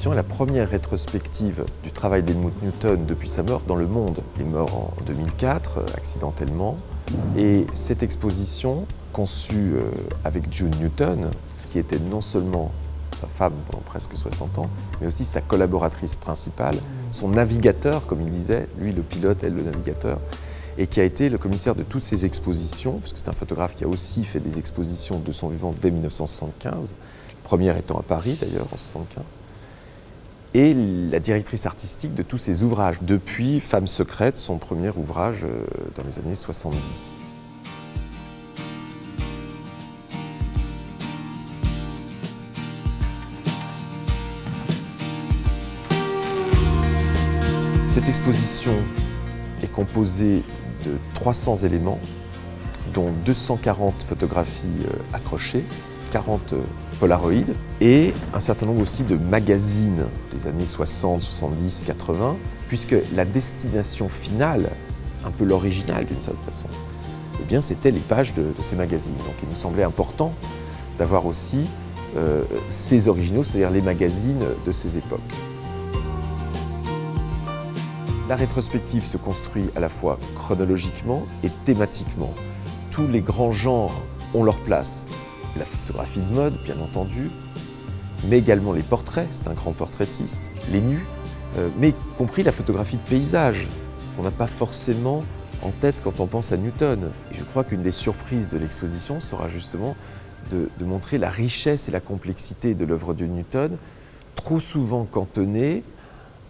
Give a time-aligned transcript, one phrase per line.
[0.00, 4.20] est la première rétrospective du travail d'Helmut Newton depuis sa mort dans le monde.
[4.36, 6.76] Il est mort en 2004, euh, accidentellement.
[7.36, 9.90] Et cette exposition, conçue euh,
[10.24, 11.30] avec June Newton,
[11.66, 12.70] qui était non seulement
[13.12, 16.76] sa femme pendant presque 60 ans, mais aussi sa collaboratrice principale,
[17.10, 20.18] son navigateur, comme il disait, lui le pilote, elle le navigateur,
[20.78, 23.74] et qui a été le commissaire de toutes ces expositions, parce que c'est un photographe
[23.74, 26.94] qui a aussi fait des expositions de son vivant dès 1975,
[27.42, 29.24] première étant à Paris d'ailleurs en 1975,
[30.54, 35.64] et la directrice artistique de tous ses ouvrages, depuis Femme secrète, son premier ouvrage euh,
[35.96, 37.18] dans les années 70.
[47.86, 48.74] Cette exposition
[49.62, 50.42] est composée
[50.84, 52.00] de 300 éléments,
[52.94, 55.64] dont 240 photographies euh, accrochées,
[56.10, 56.60] 40 euh,
[56.98, 62.36] polaroïdes et un certain nombre aussi de magazines des années 60, 70, 80,
[62.68, 64.70] puisque la destination finale,
[65.24, 66.66] un peu l'original d'une certaine façon,
[67.40, 69.16] eh bien c'était les pages de, ces magazines.
[69.18, 70.34] Donc il nous semblait important
[70.98, 71.66] d'avoir aussi
[72.16, 75.20] euh, ces originaux, c'est-à-dire les magazines de ces époques.
[78.28, 82.32] La rétrospective se construit à la fois chronologiquement et thématiquement.
[82.92, 83.92] Tous les grands genres
[84.34, 85.06] ont leur place.
[85.56, 87.30] La photographie de mode, bien entendu,
[88.28, 91.04] mais également les portraits, c'est un grand portraitiste, les nus,
[91.58, 93.66] euh, mais y compris la photographie de paysage,
[94.16, 95.24] qu'on n'a pas forcément
[95.62, 97.10] en tête quand on pense à Newton.
[97.32, 99.96] Et je crois qu'une des surprises de l'exposition sera justement
[100.50, 103.76] de, montrer la richesse et la complexité de l'œuvre de Newton,
[104.34, 105.84] trop souvent cantonnée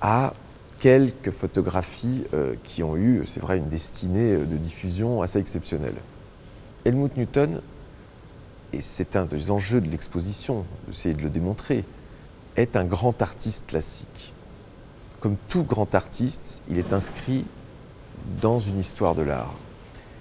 [0.00, 0.32] à
[0.78, 5.96] quelques photographies euh, qui ont eu, c'est vrai, une destinée de diffusion assez exceptionnelle.
[6.84, 7.60] Helmut Newton,
[8.72, 11.84] et c'est un des enjeux de l'exposition, d'essayer de le démontrer,
[12.56, 14.32] est un grand artiste classique.
[15.20, 17.44] Comme tout grand artiste, il est inscrit
[18.40, 19.52] dans une histoire de l'art.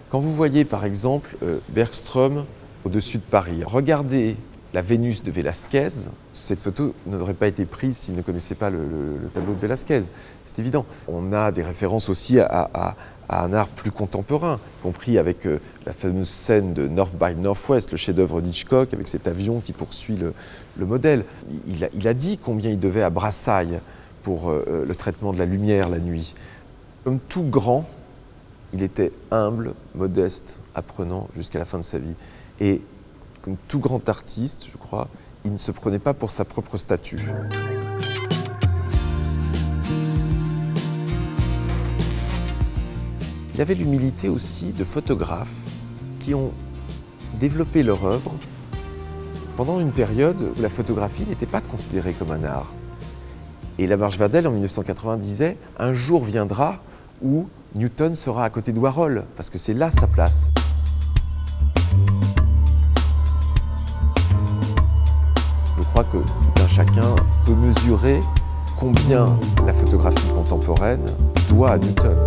[0.10, 2.46] Quand vous voyez par exemple euh, Bergström
[2.84, 4.36] au-dessus de Paris, regardez
[4.74, 5.90] la Vénus de Velázquez,
[6.32, 8.80] cette photo n'aurait pas été prise s'il ne connaissait pas le,
[9.34, 10.02] tableau de Velázquez.
[10.46, 10.86] C'est évident.
[11.08, 12.96] On a des références aussi à,
[13.30, 17.98] un art plus contemporain, compris avec euh, la fameuse scène de North by Northwest, le
[17.98, 20.34] chef-d'œuvre d'Hitchcock, avec cet avion qui poursuit le,
[20.86, 21.26] modèle.
[21.68, 23.82] Il a, dit combien il devait à Brassailles
[24.24, 26.34] pour euh, euh, le traitement de la lumière la nuit.
[27.04, 27.88] Comme tout grand,
[28.74, 32.16] il était humble, modeste, apprenant jusqu'à la fin de sa vie.
[32.60, 32.82] Et
[33.42, 35.08] comme tout grand artiste, je crois,
[35.46, 37.20] il ne se prenait pas pour sa propre statue.
[43.54, 45.66] Il avait l'humilité aussi de photographes
[46.20, 46.52] qui ont
[47.40, 48.34] développé leur œuvre
[49.58, 52.72] pendant une période où la photographie n'était pas considérée comme un art.
[53.78, 56.82] Et Lamarche Vadel, en 1980, disait Un jour viendra
[57.22, 60.50] où Newton sera à côté de Warhol, parce que c'est là sa place.
[66.04, 67.16] Que tout un chacun
[67.46, 68.20] peut mesurer
[68.78, 69.26] combien
[69.66, 71.06] la photographie contemporaine
[71.50, 72.18] doit à Newton.